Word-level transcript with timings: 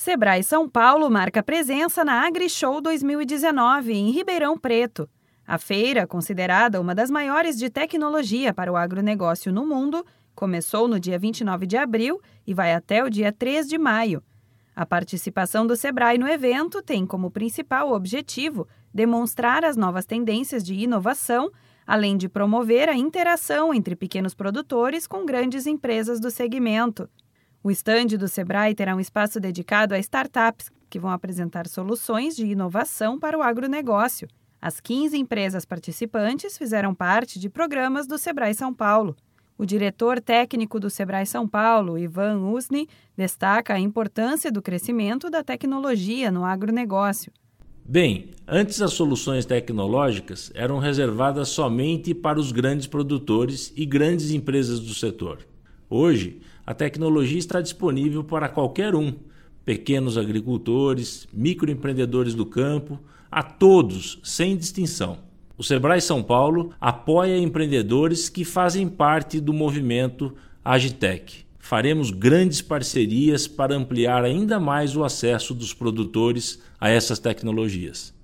Sebrae 0.00 0.42
São 0.42 0.66
Paulo 0.66 1.10
marca 1.10 1.42
presença 1.42 2.02
na 2.02 2.26
AgriShow 2.26 2.80
2019 2.80 3.92
em 3.92 4.10
Ribeirão 4.10 4.56
Preto. 4.56 5.06
A 5.46 5.58
feira, 5.58 6.06
considerada 6.06 6.80
uma 6.80 6.94
das 6.94 7.10
maiores 7.10 7.58
de 7.58 7.68
tecnologia 7.68 8.54
para 8.54 8.72
o 8.72 8.78
agronegócio 8.78 9.52
no 9.52 9.66
mundo, 9.66 10.02
começou 10.34 10.88
no 10.88 10.98
dia 10.98 11.18
29 11.18 11.66
de 11.66 11.76
abril 11.76 12.18
e 12.46 12.54
vai 12.54 12.72
até 12.72 13.04
o 13.04 13.10
dia 13.10 13.30
3 13.30 13.68
de 13.68 13.76
maio. 13.76 14.22
A 14.74 14.86
participação 14.86 15.66
do 15.66 15.76
Sebrae 15.76 16.16
no 16.16 16.26
evento 16.26 16.80
tem 16.80 17.04
como 17.04 17.30
principal 17.30 17.92
objetivo 17.92 18.66
demonstrar 18.94 19.66
as 19.66 19.76
novas 19.76 20.06
tendências 20.06 20.64
de 20.64 20.72
inovação, 20.72 21.52
além 21.86 22.16
de 22.16 22.26
promover 22.26 22.88
a 22.88 22.96
interação 22.96 23.74
entre 23.74 23.94
pequenos 23.94 24.34
produtores 24.34 25.06
com 25.06 25.26
grandes 25.26 25.66
empresas 25.66 26.18
do 26.18 26.30
segmento. 26.30 27.06
O 27.62 27.70
estande 27.70 28.16
do 28.16 28.26
Sebrae 28.26 28.74
terá 28.74 28.96
um 28.96 29.00
espaço 29.00 29.38
dedicado 29.38 29.94
a 29.94 29.98
startups 29.98 30.70
que 30.88 30.98
vão 30.98 31.10
apresentar 31.10 31.68
soluções 31.68 32.34
de 32.34 32.46
inovação 32.46 33.18
para 33.18 33.36
o 33.36 33.42
agronegócio. 33.42 34.26
As 34.62 34.80
15 34.80 35.18
empresas 35.18 35.66
participantes 35.66 36.56
fizeram 36.56 36.94
parte 36.94 37.38
de 37.38 37.50
programas 37.50 38.06
do 38.06 38.16
Sebrae 38.16 38.54
São 38.54 38.72
Paulo. 38.72 39.14
O 39.58 39.66
diretor 39.66 40.22
técnico 40.22 40.80
do 40.80 40.88
Sebrae 40.88 41.26
São 41.26 41.46
Paulo, 41.46 41.98
Ivan 41.98 42.38
Usni, 42.50 42.88
destaca 43.14 43.74
a 43.74 43.78
importância 43.78 44.50
do 44.50 44.62
crescimento 44.62 45.28
da 45.28 45.44
tecnologia 45.44 46.30
no 46.30 46.46
agronegócio. 46.46 47.30
Bem, 47.84 48.30
antes 48.48 48.80
as 48.80 48.94
soluções 48.94 49.44
tecnológicas 49.44 50.50
eram 50.54 50.78
reservadas 50.78 51.50
somente 51.50 52.14
para 52.14 52.40
os 52.40 52.52
grandes 52.52 52.86
produtores 52.86 53.70
e 53.76 53.84
grandes 53.84 54.30
empresas 54.30 54.80
do 54.80 54.94
setor. 54.94 55.49
Hoje, 55.92 56.40
a 56.64 56.72
tecnologia 56.72 57.38
está 57.40 57.60
disponível 57.60 58.22
para 58.22 58.48
qualquer 58.48 58.94
um, 58.94 59.12
pequenos 59.64 60.16
agricultores, 60.16 61.26
microempreendedores 61.32 62.32
do 62.32 62.46
campo, 62.46 63.00
a 63.28 63.42
todos, 63.42 64.20
sem 64.22 64.56
distinção. 64.56 65.18
O 65.58 65.64
Sebrae 65.64 66.00
São 66.00 66.22
Paulo 66.22 66.72
apoia 66.80 67.36
empreendedores 67.36 68.28
que 68.28 68.44
fazem 68.44 68.88
parte 68.88 69.40
do 69.40 69.52
movimento 69.52 70.32
Agitec. 70.64 71.44
Faremos 71.58 72.12
grandes 72.12 72.62
parcerias 72.62 73.48
para 73.48 73.74
ampliar 73.74 74.24
ainda 74.24 74.60
mais 74.60 74.96
o 74.96 75.02
acesso 75.02 75.52
dos 75.52 75.74
produtores 75.74 76.62
a 76.80 76.88
essas 76.88 77.18
tecnologias. 77.18 78.14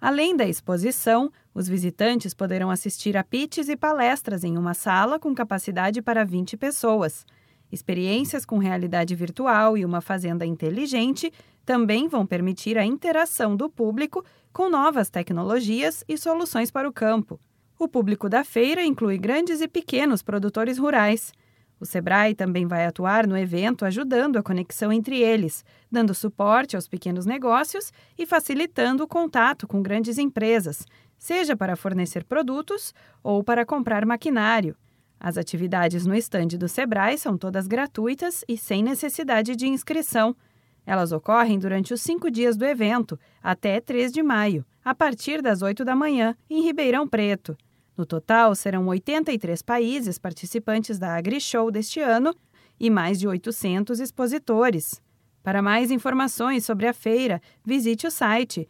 Além 0.00 0.36
da 0.36 0.46
exposição, 0.46 1.30
os 1.54 1.68
visitantes 1.68 2.34
poderão 2.34 2.70
assistir 2.70 3.16
a 3.16 3.22
pitches 3.22 3.68
e 3.68 3.76
palestras 3.76 4.42
em 4.42 4.58
uma 4.58 4.74
sala 4.74 5.20
com 5.20 5.32
capacidade 5.32 6.02
para 6.02 6.24
20 6.24 6.56
pessoas. 6.56 7.24
Experiências 7.70 8.44
com 8.44 8.58
realidade 8.58 9.14
virtual 9.14 9.78
e 9.78 9.84
uma 9.84 10.00
fazenda 10.00 10.44
inteligente 10.44 11.32
também 11.64 12.08
vão 12.08 12.26
permitir 12.26 12.76
a 12.76 12.84
interação 12.84 13.56
do 13.56 13.70
público 13.70 14.24
com 14.52 14.68
novas 14.68 15.08
tecnologias 15.08 16.04
e 16.08 16.18
soluções 16.18 16.70
para 16.70 16.88
o 16.88 16.92
campo. 16.92 17.40
O 17.78 17.88
público 17.88 18.28
da 18.28 18.44
feira 18.44 18.84
inclui 18.84 19.18
grandes 19.18 19.60
e 19.60 19.68
pequenos 19.68 20.22
produtores 20.22 20.78
rurais. 20.78 21.32
O 21.80 21.84
Sebrae 21.84 22.34
também 22.34 22.66
vai 22.66 22.86
atuar 22.86 23.26
no 23.26 23.36
evento 23.36 23.84
ajudando 23.84 24.36
a 24.36 24.42
conexão 24.42 24.92
entre 24.92 25.20
eles, 25.20 25.64
dando 25.90 26.14
suporte 26.14 26.76
aos 26.76 26.86
pequenos 26.86 27.26
negócios 27.26 27.92
e 28.16 28.24
facilitando 28.24 29.02
o 29.02 29.08
contato 29.08 29.66
com 29.66 29.82
grandes 29.82 30.16
empresas, 30.16 30.86
seja 31.18 31.56
para 31.56 31.76
fornecer 31.76 32.24
produtos 32.24 32.94
ou 33.22 33.42
para 33.42 33.64
comprar 33.64 34.04
maquinário. 34.04 34.76
As 35.18 35.38
atividades 35.38 36.04
no 36.04 36.14
estande 36.14 36.58
do 36.58 36.68
Sebrae 36.68 37.16
são 37.16 37.38
todas 37.38 37.66
gratuitas 37.66 38.44
e 38.48 38.58
sem 38.58 38.82
necessidade 38.82 39.56
de 39.56 39.66
inscrição. 39.66 40.36
Elas 40.84 41.12
ocorrem 41.12 41.58
durante 41.58 41.94
os 41.94 42.02
cinco 42.02 42.30
dias 42.30 42.56
do 42.56 42.64
evento, 42.64 43.18
até 43.42 43.80
3 43.80 44.12
de 44.12 44.22
maio, 44.22 44.66
a 44.84 44.94
partir 44.94 45.40
das 45.40 45.62
8 45.62 45.84
da 45.84 45.96
manhã, 45.96 46.36
em 46.50 46.62
Ribeirão 46.62 47.08
Preto. 47.08 47.56
No 47.96 48.04
total, 48.04 48.54
serão 48.54 48.86
83 48.88 49.62
países 49.62 50.18
participantes 50.18 50.98
da 50.98 51.14
AgriShow 51.16 51.70
deste 51.70 52.00
ano 52.00 52.34
e 52.78 52.90
mais 52.90 53.18
de 53.18 53.26
800 53.26 54.00
expositores. 54.00 55.00
Para 55.42 55.62
mais 55.62 55.90
informações 55.90 56.64
sobre 56.64 56.86
a 56.86 56.92
feira, 56.92 57.40
visite 57.64 58.06
o 58.06 58.10
site 58.10 58.68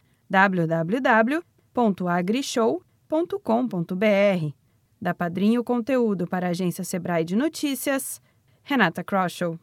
www.agrishow.com.br. 1.75 4.55
Da 5.01 5.12
Padrinho 5.12 5.65
Conteúdo 5.65 6.27
para 6.27 6.47
a 6.47 6.51
agência 6.51 6.85
Sebrae 6.85 7.25
de 7.25 7.37
Notícias, 7.37 8.23
Renata 8.62 9.05
Kroschel. 9.05 9.59